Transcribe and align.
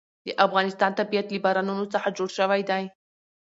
د 0.25 0.27
افغانستان 0.45 0.91
طبیعت 0.99 1.27
له 1.29 1.39
بارانونو 1.45 1.85
څخه 1.93 2.13
جوړ 2.17 2.29
شوی 2.37 2.61
دی. 2.69 2.83